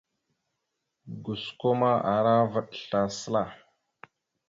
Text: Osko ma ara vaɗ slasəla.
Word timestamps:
Osko 1.31 1.69
ma 1.79 1.91
ara 2.15 2.33
vaɗ 2.51 2.67
slasəla. 2.81 3.43